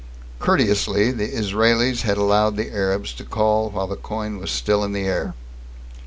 [0.39, 4.93] Courteously, the Israelis had allowed the Arabs to call while the coin was still in
[4.93, 5.35] the air.